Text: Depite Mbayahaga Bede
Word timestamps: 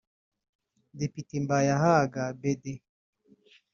Depite 0.99 1.33
Mbayahaga 1.43 2.23
Bede 2.41 2.73